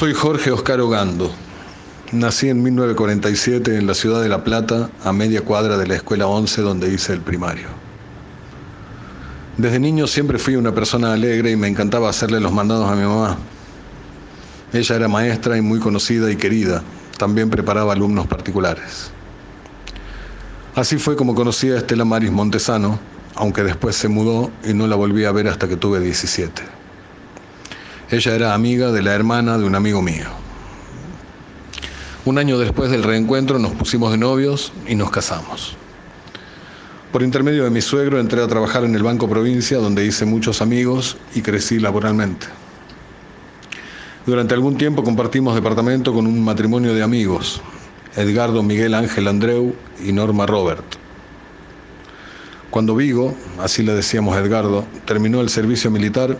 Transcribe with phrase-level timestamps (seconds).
[0.00, 1.30] Soy Jorge Oscar Ogando.
[2.12, 6.26] Nací en 1947 en la ciudad de La Plata, a media cuadra de la escuela
[6.26, 7.66] 11 donde hice el primario.
[9.58, 13.02] Desde niño siempre fui una persona alegre y me encantaba hacerle los mandados a mi
[13.02, 13.36] mamá.
[14.72, 16.82] Ella era maestra y muy conocida y querida.
[17.18, 19.10] También preparaba alumnos particulares.
[20.76, 22.98] Así fue como conocí a Estela Maris Montesano,
[23.34, 26.79] aunque después se mudó y no la volví a ver hasta que tuve 17.
[28.10, 30.26] Ella era amiga de la hermana de un amigo mío.
[32.24, 35.76] Un año después del reencuentro nos pusimos de novios y nos casamos.
[37.12, 40.60] Por intermedio de mi suegro entré a trabajar en el Banco Provincia, donde hice muchos
[40.60, 42.48] amigos y crecí laboralmente.
[44.26, 47.60] Durante algún tiempo compartimos departamento con un matrimonio de amigos,
[48.16, 50.84] Edgardo Miguel Ángel Andreu y Norma Robert.
[52.70, 56.38] Cuando Vigo, así le decíamos a Edgardo, terminó el servicio militar,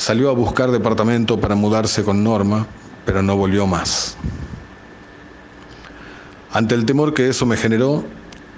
[0.00, 2.66] salió a buscar departamento para mudarse con Norma,
[3.04, 4.16] pero no volvió más.
[6.50, 8.02] Ante el temor que eso me generó,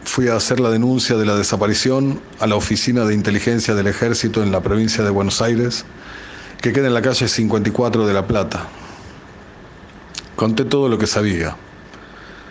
[0.04, 4.40] fui a hacer la denuncia de la desaparición a la Oficina de Inteligencia del Ejército
[4.40, 5.84] en la provincia de Buenos Aires,
[6.60, 8.68] que queda en la calle 54 de La Plata.
[10.36, 11.56] Conté todo lo que sabía.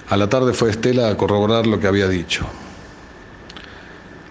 [0.10, 2.46] A la tarde fue Estela a corroborar lo que había dicho.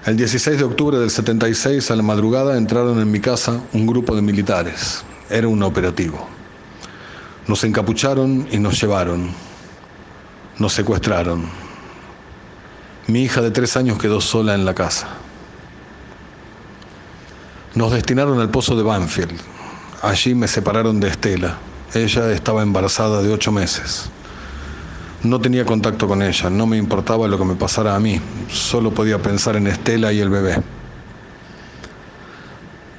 [0.06, 4.16] El 16 de octubre del 76, a la madrugada, entraron en mi casa un grupo
[4.16, 5.04] de militares.
[5.28, 6.26] Era un operativo.
[7.46, 9.30] Nos encapucharon y nos llevaron.
[10.58, 11.44] Nos secuestraron.
[13.08, 15.06] Mi hija de tres años quedó sola en la casa.
[17.74, 19.38] Nos destinaron al pozo de Banfield.
[20.00, 21.58] Allí me separaron de Estela.
[21.92, 24.10] Ella estaba embarazada de ocho meses.
[25.22, 28.18] No tenía contacto con ella, no me importaba lo que me pasara a mí,
[28.50, 30.56] solo podía pensar en Estela y el bebé.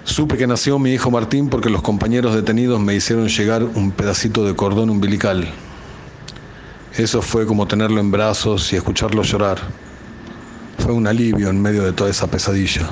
[0.04, 4.46] Supe que nació mi hijo Martín porque los compañeros detenidos me hicieron llegar un pedacito
[4.46, 5.48] de cordón umbilical.
[6.96, 9.58] Eso fue como tenerlo en brazos y escucharlo llorar.
[10.78, 12.90] Fue un alivio en medio de toda esa pesadilla.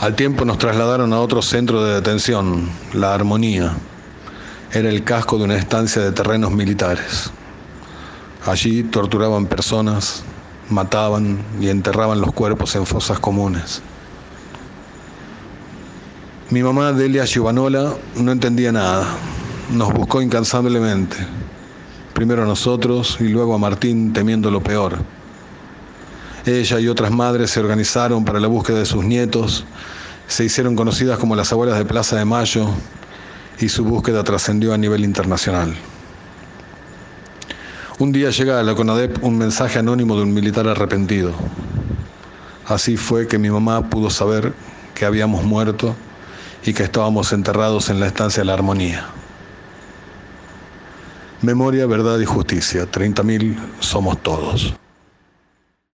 [0.00, 3.74] Al tiempo nos trasladaron a otro centro de detención, La Armonía,
[4.74, 7.30] era el casco de una estancia de terrenos militares.
[8.44, 10.24] Allí torturaban personas,
[10.68, 13.82] mataban y enterraban los cuerpos en fosas comunes.
[16.50, 19.06] Mi mamá Delia Giovanola no entendía nada.
[19.70, 21.18] Nos buscó incansablemente.
[22.12, 24.98] Primero a nosotros y luego a Martín temiendo lo peor.
[26.46, 29.64] Ella y otras madres se organizaron para la búsqueda de sus nietos.
[30.26, 32.68] Se hicieron conocidas como las abuelas de Plaza de Mayo
[33.60, 35.74] y su búsqueda trascendió a nivel internacional.
[37.98, 41.32] Un día llega a la CONADEP un mensaje anónimo de un militar arrepentido.
[42.66, 44.52] Así fue que mi mamá pudo saber
[44.94, 45.94] que habíamos muerto
[46.64, 49.06] y que estábamos enterrados en la estancia de la armonía.
[51.42, 52.90] Memoria, verdad y justicia.
[52.90, 54.74] 30.000 somos todos.